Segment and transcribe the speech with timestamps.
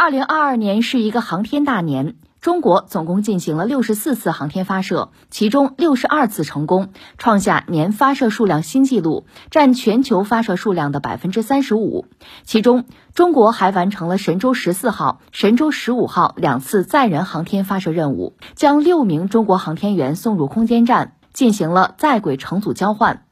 [0.00, 12.06] 二零二二年是一个航天大年，中国总共进行了六十四次航天发射，其中六十二次成功，创下年发射数量新纪录，占全球发射数量的百分之三十五。
[12.44, 23.24] 其中，中国还完成了神舟十四号、神舟十五号两次载人航天发射任务，将六名中国航天员送入空间站，进行了在轨乘组交换。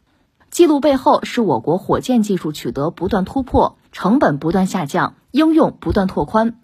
[0.56, 6.58] 记录背后是我国火箭技术取得不断突破，成本不断下降，应用不断拓宽。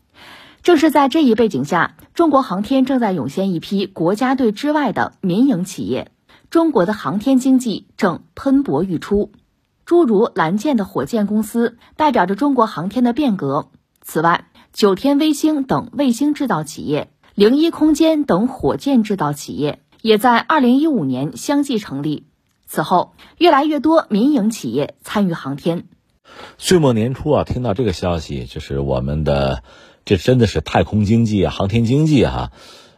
[0.62, 6.10] 正是在这一背景下，中国航天正在涌现一批国家队之外的民营企业，
[6.48, 9.30] 中国的航天经济正喷薄欲出。
[9.84, 13.68] 诸如蓝箭的火箭公司，代表着中国航天的变革。
[14.00, 22.24] 此外，九天卫星等卫星制造企业、零一空间等火箭制造企业，也在二零一五年相继成立。
[22.72, 25.84] 此后，越来越多民营企业参与航天。
[26.56, 29.62] 岁末年初啊，听到这个消息，就是我们的
[30.06, 32.50] 这真的是太空经济啊，航天经济哈，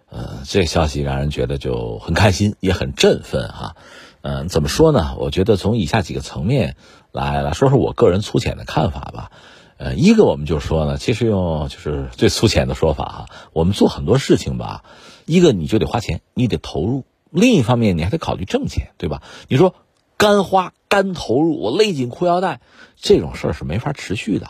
[0.08, 3.74] 呃，这消息让人觉得就很开心，也很振奋哈。
[4.22, 5.16] 嗯，怎么说呢？
[5.18, 6.76] 我觉得从以下几个层面
[7.10, 9.32] 来来说说我个人粗浅的看法吧。
[9.76, 14.84] 呃，一个我们就说呢，其实用就是最粗浅的说法哈，我们做很多事情吧，
[15.26, 17.02] 一个你就得花钱，你得投入。
[17.34, 19.20] 另一方面，你还得考虑挣钱，对吧？
[19.48, 19.74] 你说
[20.16, 22.60] 干花干投入，我勒紧裤腰带，
[22.96, 24.48] 这种事儿是没法持续的。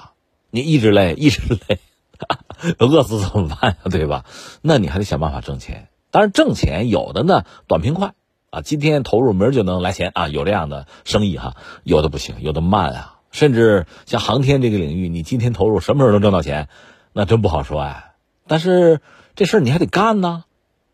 [0.51, 1.81] 你一直累，一直累，
[2.79, 3.77] 饿死怎么办呀？
[3.91, 4.27] 对吧？
[4.61, 5.89] 那你还得想办法挣钱。
[6.11, 8.13] 当然，挣钱有的呢短平快
[8.51, 11.57] 啊，今天投入，明儿就能来钱啊，有这样的生意哈。
[11.85, 13.21] 有的不行，有的慢啊。
[13.31, 16.69] 甚至像航天这个领域，你今天投入，什么时候能挣到钱，
[17.15, 18.13] 那真不好说哎。
[18.47, 19.01] 但是
[19.35, 20.45] 这事儿你还得干呢。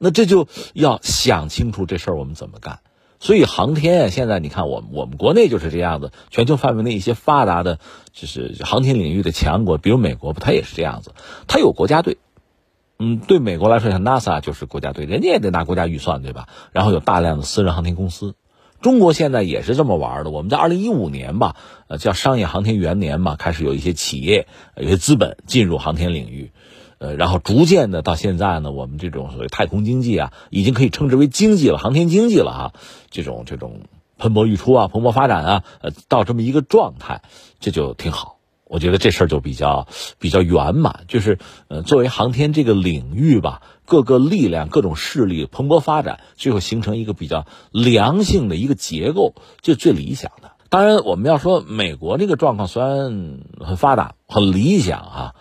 [0.02, 2.78] 那这就要想清楚这事儿我们怎么干，
[3.18, 7.78] 所以航天啊，现在你看我们我们国内就是这样子，全球范围内一些发达的，
[8.14, 11.12] 就是航天领域的强国，比如美国，它也是这样子，
[11.46, 12.16] 它有国家队，
[12.98, 16.48] 嗯，对美国来说，像 NASA 就是国家队，人家也得拿国家预算，对吧？
[16.72, 18.34] 然后有大量的私人航天公司，
[18.80, 20.30] 中国现在也是这么玩的。
[20.30, 21.56] 我们在二零一五年吧，
[21.88, 24.46] 呃，叫商业航天元年嘛，开始有一些企业、
[24.78, 26.52] 有些资本进入航天领域。
[27.00, 32.72] 呃，然后逐渐的到现在呢，我们这种所谓太空经济啊，已经可以称之为经济了，航天经济了哈。
[33.10, 33.80] 这种这种
[34.18, 37.22] 喷薄欲出啊，蓬勃发展啊，呃，到这么一个状态，
[37.58, 38.36] 这就挺好。
[38.66, 39.88] 我觉得这事儿就比较
[40.18, 41.38] 比较圆满，就是
[41.68, 50.50] 呃，作为航天这个领域吧，各个力量、各种势力蓬勃发展，最后形成一个比较良性的一个结构，这最理想的。
[50.68, 55.34] 当然，我们要说美国这个状况虽然很发达、很理想啊。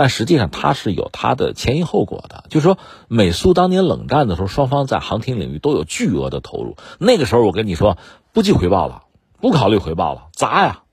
[0.00, 2.44] 但实际上，它是有它的前因后果的。
[2.48, 6.78] 就是说，美苏当年冷战的时候，双方在航天领域都有巨额的投入。
[6.98, 7.98] 那个时候，我跟你说，
[8.32, 9.02] 不计回报了，
[9.42, 10.84] 不考虑回报了，砸呀！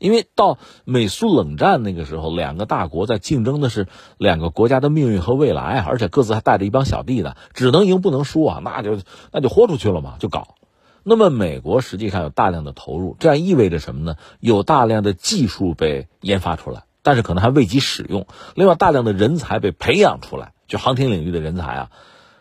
[0.00, 3.86] 因为到美苏冷战那个时候，两个大国在竞争的是
[4.18, 8.60] 两个国家的命运和未来，而且各自还带着一帮小弟呢，只能赢不能输啊！
[8.64, 8.98] 那就
[9.30, 10.56] 那就豁出去了嘛，就搞。
[11.04, 14.16] 那么，美国实际上有大量的投入，这样意味着什么呢？
[14.40, 16.82] 有大量的技术被研发出来。
[17.02, 21.90] 但是可能还未及使用，另外大量的人才被培养出来，就航天领域的人才啊。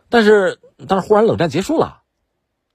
[0.09, 2.01] 但是，但是忽然冷战结束了，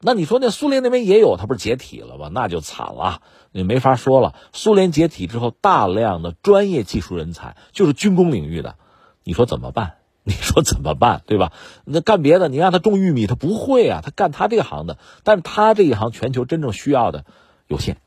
[0.00, 2.30] 那你说那苏联那边也有，他不是解体了吗？
[2.32, 3.22] 那就惨了，
[3.52, 4.34] 你没法说了。
[4.52, 8.76] 苏联解体之后，大量的专业技术人才，就是军工领域的，
[9.24, 9.96] 你说怎么办？
[10.26, 11.22] 你说怎么办？
[11.26, 11.52] 对吧？
[11.84, 17.26] 那干别的，你让他种玉米，他不会啊，他干他这行的，但是他这一行全球真正需要的
[17.66, 17.98] 有限，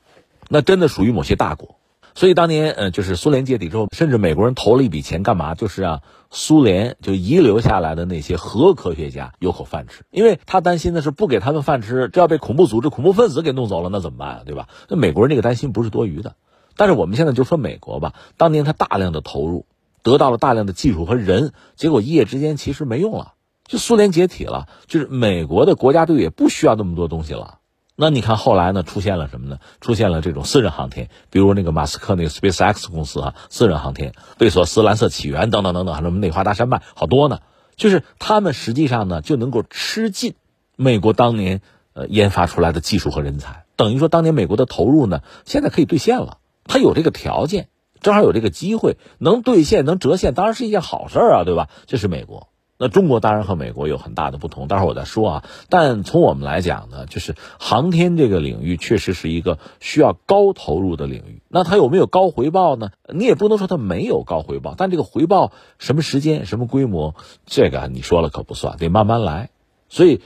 [0.49, 1.76] 那真的属于某些大国。
[2.17, 5.53] 所以当年，呃，就是苏联解体之后，甚至美国人投了一笔钱，干嘛？
[5.53, 6.01] 就是让
[6.31, 14.41] 苏联就遗留下来的那些核科学家有口饭吃，因为他担心的是不给他们饭吃，这要被恐怖组织、恐怖分子给弄走了，那怎么办啊？
[14.47, 14.67] 对吧？
[14.89, 16.33] 那美国人这个担心不是多余的。
[16.75, 19.67] 但是我们现在就说美国吧，当年他大量的投入，
[20.01, 23.33] 得到了大量的技术和人，结果一夜之间其实没用了，
[23.67, 27.59] 就苏联解体了，就是美国的国家队也不需要那么多东西了。
[27.99, 28.83] 那你看后来呢？
[28.83, 29.57] 出现了什么呢？
[29.81, 37.39] 出现了这种私人航天，比如那个马斯克那个 SpaceX 公司啊，私人航天，贝索斯蓝色起源等等等等，还有什么内华达山脉，好多呢。
[37.75, 40.35] 就是他们实际上呢，就能够吃尽
[40.75, 41.61] 美国当年
[41.93, 46.37] 呃研发出来的技术和人才，等于说当年美国的投入呢，现在可以兑现了。
[46.65, 47.67] 他有这个条件，
[48.01, 51.67] 正好有这个机会，能兑现能折现，当然是一件好事啊，对吧？
[51.87, 52.49] 这是美国。
[52.79, 55.43] 那中国当然和美国有很大的不同，待会儿我再说啊。
[55.69, 61.41] 但从我们来讲呢，就是航天这个领域确实是一个需要高投入的领域。
[61.47, 62.91] 那它有没有高回报呢？
[63.11, 67.15] 你也不能说它没有高回报，但这个回报什么时间、什么规模，
[67.45, 69.49] 这个你说了可不算，得慢慢来。
[69.89, 70.21] 所以，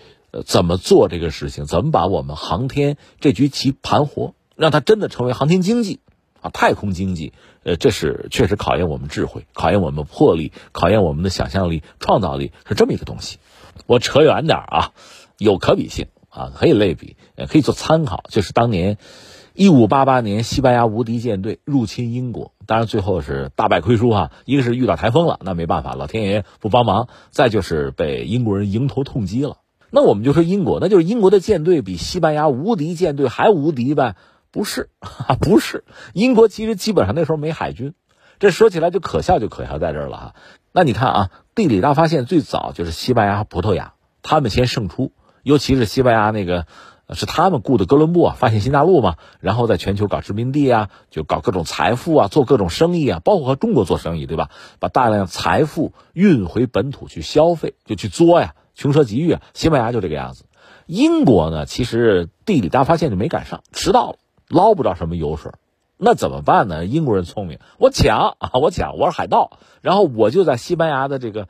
[0.46, 6.00] 怎么做这个事情，怎么把我们航天这局棋盘活，让它真的成为航天经济，
[6.42, 7.34] 啊，太空经济，
[7.64, 13.38] 呃，这是确实考验我们智慧，考验我们魄力，考验我们的想象力、创造力，是这么一个东西。
[13.86, 14.92] 我扯远点啊，
[15.38, 17.16] 有可比性啊，可以类比，
[17.48, 18.24] 可以做参考。
[18.30, 18.98] 就是当年
[19.54, 24.32] 一五八八年，西班牙无敌舰队入侵英国，当然最后是大败亏输哈。
[24.46, 29.58] 一个是遇到台风了，那没办法，老天爷不帮忙；再就是被英国人迎头痛击了。
[29.90, 34.16] 那我们就说英国，那就是英国的舰队比西班牙无敌舰队还无敌呗？
[34.52, 34.90] 不是，
[35.42, 35.84] 不是。
[36.14, 37.94] 英国其实基本上那时候没海军，
[38.40, 40.36] 这说起来就可笑，就可笑在这儿了哈。
[40.72, 45.12] 那你看啊，地理大发现最早就是西班牙和葡萄牙，他们先胜出，
[45.44, 46.66] 尤其是西班牙那个
[47.14, 54.50] 是他们雇的哥伦布啊，发现新大陆嘛，然后在全球搞殖民地啊，就搞各种财富啊，做各种生意啊，包括和中国做生意，对吧？
[54.80, 58.56] 把大量财富运回本土去消费，就去作呀。
[58.74, 59.42] 穷奢极欲啊！
[59.54, 60.46] 西班牙就这个样子。
[60.88, 64.16] 英国呢，其实地理大发现就没赶上，迟到了，
[64.52, 65.52] 捞不着什么油水。
[66.04, 66.86] 那怎么办呢？
[66.86, 69.52] 英国人聪明，我抢啊，我抢，我是海盗，
[69.82, 71.48] 然后我就在西班牙的这个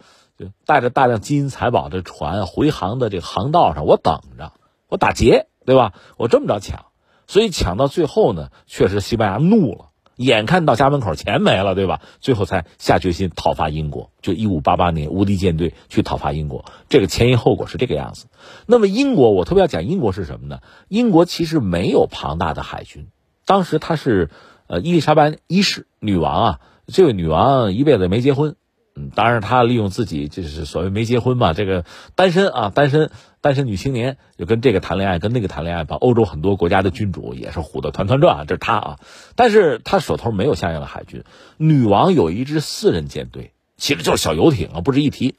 [0.66, 4.52] 带着大量金银财宝的船回航的这个航道上，我等着，
[4.90, 5.94] 我打劫，对吧？
[6.18, 6.88] 我这么着抢，
[7.28, 9.86] 所以抢到最后呢，确实西班牙怒了。
[10.22, 12.02] 眼看到家门口钱没了，对吧？
[12.20, 14.12] 最后才下决心讨伐英国。
[14.22, 18.28] 就一五八八年，无敌舰队去讨伐英国，这个前因后果是这个样子。
[18.66, 20.60] 那么英国，我特别要讲英国是什么呢？
[20.88, 23.08] 英国其实没有庞大的海军，
[23.46, 24.30] 当时他是
[24.68, 28.56] 呃伊丽莎白一世女王啊，这位女王一辈子没结婚。
[28.94, 31.86] 嗯，当然，他利用自己就是所谓没结婚嘛，这个
[32.16, 33.10] 单身啊，单身
[33.40, 38.46] 单身女青年就跟这个谈恋爱，跟那个谈恋爱，把欧洲很多国家的君主也是唬得团团转啊。
[38.46, 39.00] 这是他啊，
[39.36, 41.24] 但是他手头没有像样的海军。
[41.56, 45.36] 女王有一支私人舰队，其实就是小游艇啊，不值一提。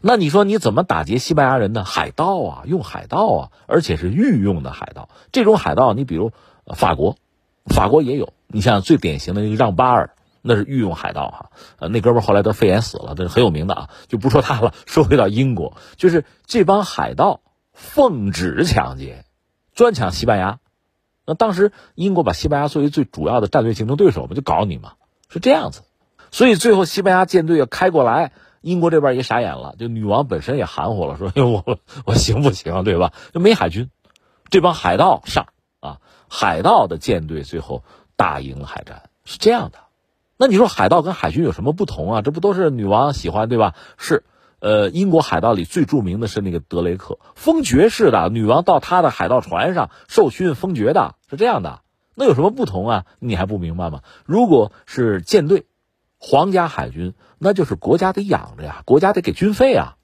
[0.00, 1.84] 那你说你怎么打劫西班牙人呢？
[1.84, 5.08] 海盗啊，用海盗啊，而且是御用的海盗。
[5.30, 6.32] 这种海盗，你比如
[6.74, 7.16] 法国，
[7.66, 8.32] 法国也有。
[8.48, 10.10] 你像最典型的那个让巴尔。
[10.42, 14.72] 那是御用海盗哈，呃，那哥们后来得肺炎死了，这是很有名的啊，就不说他了。
[14.86, 17.40] 说回到英国，就是这帮海盗
[17.72, 19.24] 奉旨抢劫，
[19.74, 20.58] 专抢西班牙。
[21.26, 24.92] 那当时英国把西班牙作为最主要的战略竞争对手嘛，就搞你嘛，
[25.28, 25.82] 是这样子。
[26.30, 33.12] 所以最后西班牙舰队要开过来，英国这边也傻眼了，就女王本身也含糊了，说：“哎，我我行不行，对吧？
[33.32, 33.90] 就没海军，
[34.50, 35.48] 这帮海盗上
[35.80, 35.98] 啊，
[36.28, 37.82] 海盗的舰队最后
[38.16, 39.78] 打赢了海战，是这样的。”
[40.40, 42.22] 那你说海盗跟海军有什么不同啊？
[42.22, 43.74] 这不都是女王喜欢对吧？
[43.96, 44.22] 是，
[44.60, 51.80] 呃，英国海盗里最著名的是那个德雷克，封爵式的女王到他的海盗船上受勋封爵的，是这样的。
[52.14, 53.04] 那有什么不同啊？
[53.18, 54.02] 你还不明白吗？
[54.26, 55.66] 如果是舰队，
[56.18, 59.96] 皇家海军，那就是国家得养着呀，国家得给军费啊。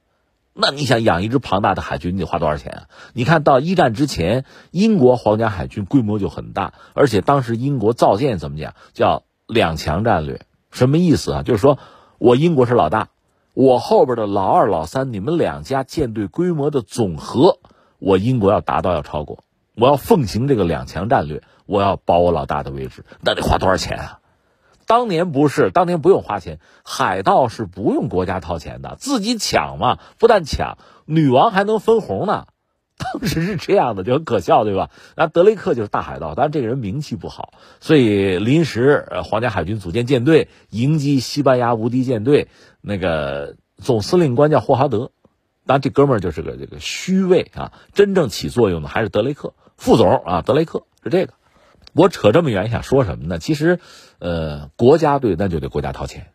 [0.53, 2.83] 那你想养一支庞大的海军，你得花多少钱啊？
[3.13, 9.23] 你看到一战之前，英国皇家海军规模就很大，而且当时英国造舰怎么讲叫？
[9.47, 11.43] 两强战略什么意思啊？
[11.43, 11.79] 就是说
[12.19, 13.09] 我英国是老大，
[13.53, 17.59] 我后边的老二、老三，你们两家舰队规模的总和，
[17.99, 19.45] 我英国要达到要超过，
[19.77, 24.19] 我要奉行这个两强战略，我要保我老大的位置，那得花多少钱啊？
[24.87, 30.77] 当年不是，当年不用花钱，海盗是不用国家掏钱的，自己抢嘛，不但抢，
[31.07, 32.47] 女王还能分红呢。
[33.21, 34.91] 当时是这样的，就很可笑，对吧？
[35.17, 42.49] 那德雷克就是大海盗，但是这个人名气不好，所以临时呃皇家海军组建舰队迎击西班牙无敌舰队。
[42.81, 45.11] 那个总司令官叫霍华德，
[45.67, 51.35] 但这哥们儿就是个这个虚位啊，真正起作用的还是德雷克副总啊，德雷克是这个。
[51.95, 53.39] 我扯这么远想说什么呢？
[53.39, 53.79] 其实，
[54.19, 56.27] 呃，国家队那就得国家掏钱。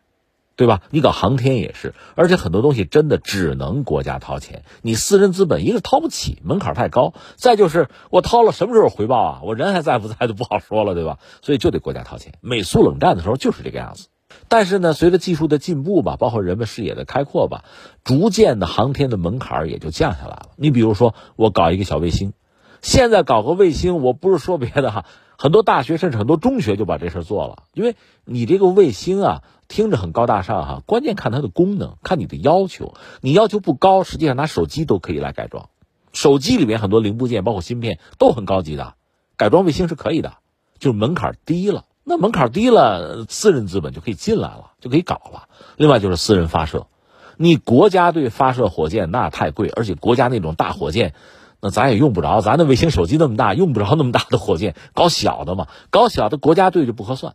[0.60, 0.82] 对吧？
[0.90, 9.40] 你搞航天也是，而且很多东西真的只能国家掏钱，你私人资本一个掏不起，门槛太高；再就是我掏了什么时候回报啊？
[9.42, 11.16] 我人还在不在都不好说了，对吧？
[11.40, 12.34] 所以就得国家掏钱。
[12.42, 14.08] 美苏冷战的时候就是这个样子，
[14.48, 17.64] 但是呢，随着技术的进步吧，包括人们视野的开阔吧，
[18.04, 20.50] 逐渐的航天的门槛也就降下来了。
[20.56, 22.34] 你比如说，我搞一个小卫星，
[22.82, 25.06] 现在搞个卫星，我不是说别的哈，
[25.40, 29.42] 很多大学甚至很多中学就把这事做了，因为你这个卫星啊。
[29.72, 32.94] 听着很高大上哈，关键看它的功能，看你的要求。
[33.20, 35.68] 你要求不高，实际上拿手机都可以来改装。
[36.12, 38.94] 手机里面很多零部件，包括芯片，都很高级的。
[39.36, 40.38] 改装卫星是可以的，
[40.80, 41.84] 就是门槛低了。
[42.02, 45.46] 那门槛低了，私人资本就可以进来了，就可以搞了。
[45.76, 46.88] 另外就是私人发射，
[47.36, 51.14] 你国家队发射火箭那太贵，而且国家那种大火箭，
[51.60, 52.40] 那咱也用不着。
[52.40, 57.34] 咱的卫星手机那么大，用不着那么大的火箭，搞小的嘛，搞小的国家队就不合算。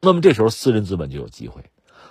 [0.00, 1.62] 那么这时候私人资本就有机会。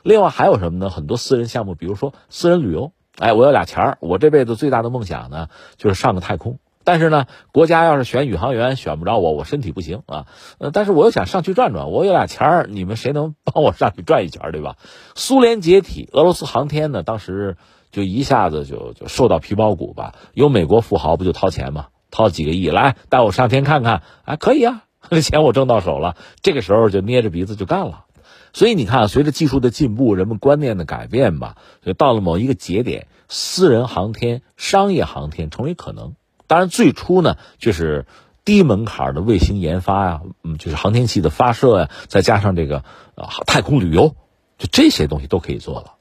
[0.04, 0.90] 另外还有什么呢？
[0.90, 2.92] 很多私人项目，比如说私人旅游。
[3.18, 10.28] 哎，我有俩钱儿，我这辈子最大的梦想呢，就是上个太空，但是呢，国家要是选宇航员选不着我，我身体不行啊。
[10.58, 14.76] 呃，但是我又想上去转转，我有俩钱儿，你们谁能帮我上去转一圈，对吧？
[15.16, 17.56] 苏联解体，俄罗斯航天呢，当时
[17.92, 20.16] 就一下子就就受到皮包骨吧。
[20.34, 21.88] 有美国富豪不就掏钱吗？
[22.12, 24.84] 掏几个亿来带我上天看看，啊，可以啊，
[25.22, 26.16] 钱我挣到手了。
[26.42, 28.06] 这个时候就捏着鼻子就干了。
[28.54, 36.16] 所以你看，随着技术的进步，人们观念的改变吧，就到了某一个节点，私人航天、商业航天成为可能。
[36.48, 38.06] 当然，最初呢，就是
[38.46, 44.16] 低门槛的卫星研发呀，嗯，就是航天器的发射呀，再加上这个呃太空旅游，
[44.58, 45.95] 就这些东西都可以做了。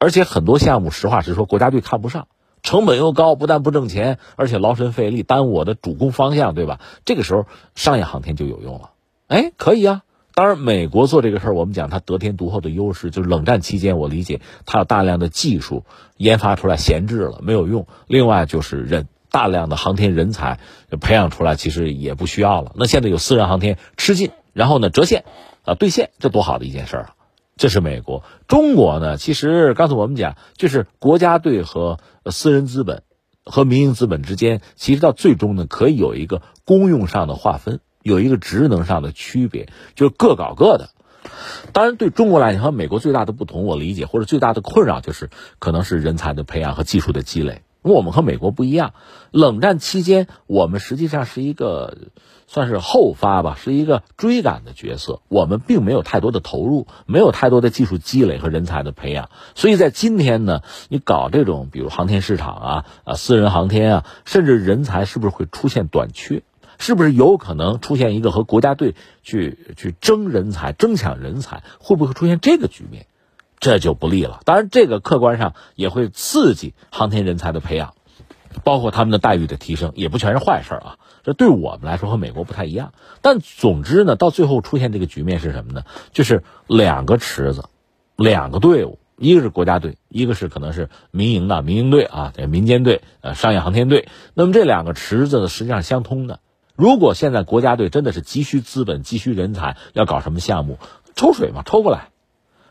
[0.00, 2.26] 而且很多项目，实话实说，国家队看不上，
[2.64, 6.80] 成本又高，不但不挣钱，而且劳神费力，耽误我的主攻方向，对吧？
[7.04, 8.90] 这个时候，商业航天就有用了。
[9.28, 10.02] 哎，可以啊。
[10.34, 15.84] 当然，美国做这个事儿，我们讲它得天独厚的优势，就是冷战期间，我理解它有大量的技术
[16.16, 17.86] 研发出来闲置了，没有用。
[18.08, 19.06] 另外就是人。
[19.32, 20.58] 大量的航天人才
[21.00, 22.72] 培养出来，其实也不需要了。
[22.74, 25.24] 那现在有私人航天吃进，然后呢折现，
[25.64, 27.14] 啊兑现，这多好的一件事啊！
[27.60, 29.18] 这是美国，中国呢？
[29.18, 31.98] 其实刚才我们讲，就是国家队和
[32.30, 33.02] 私人资本
[33.44, 40.88] 和民营资本之间，其实到最终呢，可以有一个功用上的划分，有一个职能上的区别，就是各搞各的。
[41.74, 47.60] 当然，对中国来讲和美国最大的不同，我理解或者最大的困扰就是，可能是人才的培养和技术的积累。
[47.82, 48.94] 因为我们和美国不一样，
[49.30, 51.96] 冷战期间我们实际上是一个
[52.46, 55.20] 算是后发吧，是一个追赶的角色。
[55.28, 59.30] 我们并没有太多的投入，没有太多的技术积累和人才的培养。
[59.54, 66.42] 所以在今天呢，你搞这种比如航天市场啊、啊私人航天啊，甚至人才是不是会出现短缺？
[66.78, 71.62] 是不是有可能出现一个和国家队去去争人才、争抢人才？
[71.78, 73.06] 会不会出现这个局面？
[73.60, 74.40] 这就不利了。
[74.44, 77.94] 当然，这个客观上也会刺激航天人才的培养，
[78.64, 80.96] 包括他们的待遇的提升，也不全是坏事啊。
[81.22, 82.94] 这对我们来说和美国不太一样。
[83.20, 85.84] 但总之呢，到最后出现这个局面是什么呢？
[86.12, 87.66] 就是两个池子，
[88.16, 94.08] 两个队伍，一个是国家队，一个是可能是民营的民营队啊，民间队，呃，商业航天队。
[94.32, 96.40] 那么这两个池子呢实际上相通的。
[96.76, 100.78] 如果现在国家队真的是急需资本、急需人才，要搞什么项目，
[101.14, 102.08] 抽水嘛，抽过来。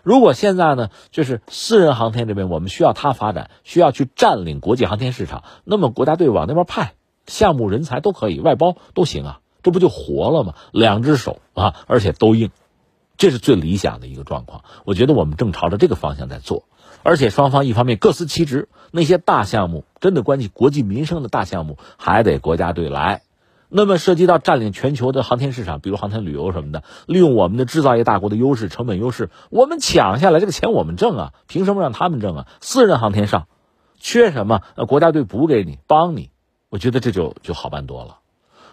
[0.04, 6.94] 如果现在呢，就是私人航天这边，我们需要它发展，需要去占领国际航天市场，那么国家队往那边派
[7.28, 10.54] 项目人才都可以，外包都行啊，这不就活了吗？
[10.72, 12.50] 两只手啊，而且都硬，
[13.18, 14.64] 这是最理想的一个状况。
[14.86, 16.64] 我觉得我们正朝着这个方向在做，
[17.04, 23.22] 而且双方一方面各司其职，那些大项目真的关系国计民生的大项目，还得国家队来。
[23.70, 32.48] 那么涉及到占领全球的航天市场，比如航天旅游什么的，利用我们的制造业大国的优势、成本优势，我们抢下来这个钱我们挣啊，凭什么让他们挣啊？
[32.62, 33.48] 私人航天上，
[34.00, 34.62] 缺什么？
[34.76, 36.32] 呃，国家队补给你，帮你，
[36.70, 38.18] 我觉得这就就好办多了。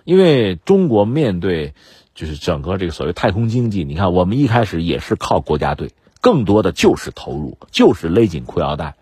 [0.04, 1.74] 因为中国面对
[2.14, 5.90] 就是整个这个所谓太空经济，你看我们一开始也是靠国家队，
[6.22, 8.96] 更多的就是投入，就是勒紧裤腰带。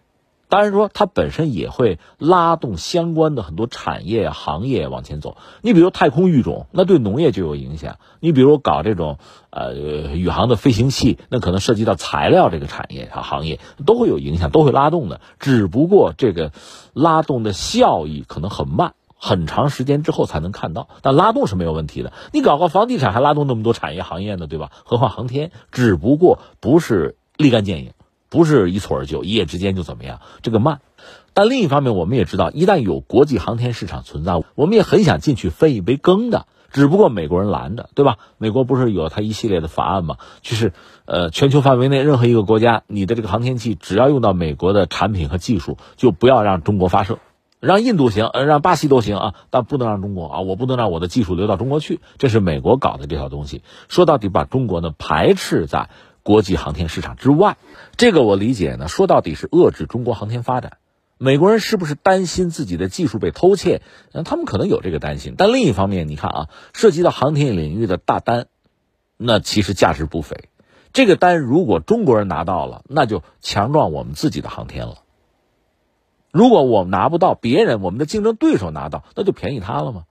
[0.55, 5.37] 当然说，它本身也会拉动相关的很多产业行业往前走。
[5.63, 7.97] 你比如太空育种，那对农业就有影响。
[8.21, 9.19] 你比如搞这种
[9.51, 9.75] 呃
[10.15, 15.21] 宇航的飞行器，那可能涉及到材料这个产业啊行业都会有影响，都会拉动的。
[15.41, 16.53] 只不过这个
[16.93, 20.87] 拉动的效益可能很慢，很长时间之后才能看到。
[21.03, 22.13] 但拉动是没有问题的。
[22.33, 24.71] 你搞个房地产还拉动那么多产业行业呢，对吧？
[24.85, 27.91] 何况航天，只不过不是立竿见影。
[28.35, 30.19] 不是一蹴而就，一夜之间就怎么样？
[30.43, 30.81] 这个慢。
[31.35, 36.49] 但另一方面，我们也知道，一旦有国际航天市场存在，我们也很想进去分一杯羹的。
[36.73, 38.19] 只不过美国人拦着，对吧？
[38.37, 40.17] 美国不是有他一系列的法案吗？
[40.43, 40.73] 就是
[41.05, 47.21] 呃，全球范围内任何一个国家，你的这个航天器只要用到美国的产品和技术，就不要让中国发射。
[47.61, 52.01] 让印度行，呃，让巴西都行啊，但不能让中国啊，我不能让我的技术流到中国去。
[52.19, 53.63] 这是美国搞的这套东西。
[53.89, 55.91] 说到底，把中国呢排斥在。
[56.25, 57.59] 国际航天市场之外，
[57.97, 58.89] 这个我理解呢。
[58.89, 60.79] 说到底是遏制中国航天发展。
[61.19, 63.83] 美国人是不是担心自己的技术被偷窃？
[64.13, 65.35] 嗯，他们可能有这个担心。
[65.39, 68.47] 但另一方面，你看啊，涉及到航天领域的大单，
[69.17, 70.49] 那其实价值不菲。
[70.93, 75.03] 这个单如果中国人拿到了，那就强壮我们自己的航天了。
[76.33, 80.05] 如果我们拿不到，别人我们的竞争对手拿到，那就便宜他了吗？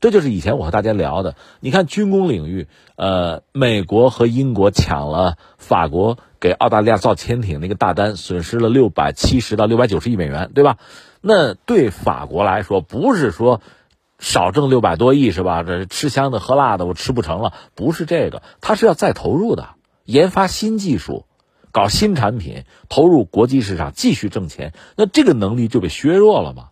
[0.00, 1.36] 这就是以前我和大家聊的。
[1.60, 10.78] 你看军工领域，呃，美国和英国抢了法国给澳大利亚造潜艇那个大单，损失了六百七十到六百九十亿美元，对吧？
[11.20, 13.60] 那对法国来说，不是说
[14.18, 15.62] 少挣六百多亿是吧？
[15.62, 19.68] 这吃香的喝辣的，我吃不成了，不是这个，他是要再投入的，
[20.06, 21.26] 研发新技术，
[21.72, 26.69] 搞新产品，投入国际市场继续挣钱，那这个能力就被削弱了嘛？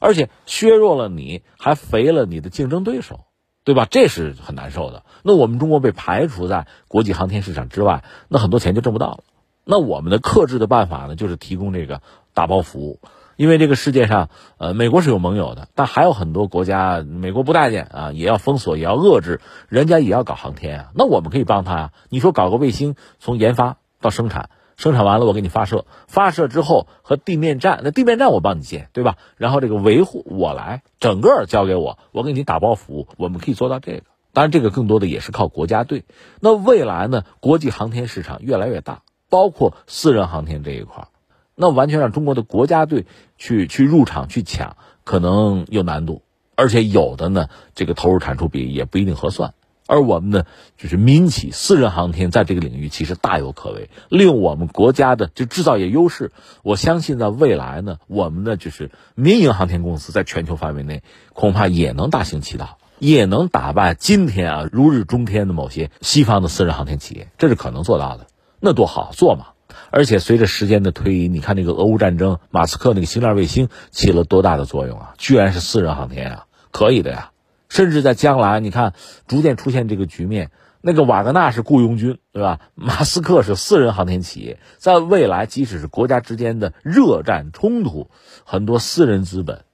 [0.00, 3.20] 而且削弱了你，还肥了你的竞争对手，
[3.64, 3.86] 对吧？
[3.90, 5.04] 这是很难受的。
[5.22, 9.24] 那我们中国被排除在国际航天市场之外，那很多钱就挣不到了。
[9.64, 12.00] 那我们的克制的办法呢，就是提供这个
[12.34, 13.00] 打包服务。
[13.36, 20.90] 因为这个世界上，呃，美国是有盟友的，但还有很多国家，美国不待见啊，也要封锁，也要遏制，人家也要搞航天啊。
[20.94, 21.92] 那我们可以帮他啊。
[22.08, 29.16] 你说搞个卫星，从研发到生产，生产完了我给你发射，发射之后和地面站，那地面站我帮你建，对吧？
[29.36, 34.02] 然后这个维护我来，整个交给我，我给你打包服务，我们可以做到这个。
[34.32, 36.04] 当然，这个更多的也是靠国家队。
[36.40, 37.22] 那未来呢？
[37.40, 41.08] 国际航天市场越来越大，包括私人航天这一块。
[41.54, 43.06] 那完全让中国的国家队
[43.38, 46.20] 去去入场去抢，可能有难度，
[46.54, 49.54] 而且有的呢，这个投入产出比也不一定合算。
[49.86, 50.44] 而我们呢，
[50.76, 61.02] 就是民企私人航天在这个领域其实大有可为，利用我们国家的这制造业优势，我相信在未来呢，我们的就是民营航天公司在全球范围内
[61.32, 68.26] 恐怕也能大行其道，也能打败今天啊如日中天的某些西方的私人航天企业，这是可能做到的。
[68.58, 69.48] 那多好，做嘛！
[69.90, 75.14] 而且随着时间的推移，你看那个俄乌战争，马斯克那个星链卫星起了多大的作用啊！
[75.18, 77.30] 居然是私人航天啊，可以的呀。
[77.76, 78.94] 甚至在将来，你看
[79.28, 82.58] 逐渐出现这个局面，那个瓦格纳是雇佣军，对吧？
[82.74, 88.08] 马斯克是私人航天企业，在未来，即使是国家之间的热战冲突，
[88.44, 89.64] 很多私人资本，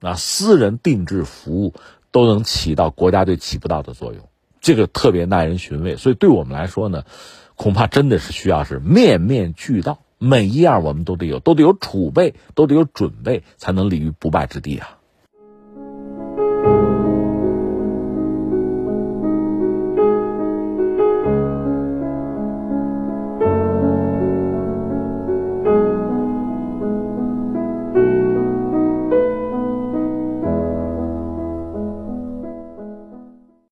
[0.00, 1.74] 啊，私人定制服务
[2.10, 4.26] 都能起到国家队起不到的作用，
[4.62, 5.96] 这个特别耐人寻味。
[5.96, 7.04] 所以，对我们来说呢。
[7.54, 14.98] 恐怕真的是需要是面面俱到，每一样我们都得有，都得有储备，都得有准备，才能立于不败之地啊。